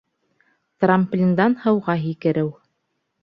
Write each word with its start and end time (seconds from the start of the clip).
Трамплиндан 0.85 1.55
һыуға 1.65 1.97
һикереү 2.07 2.49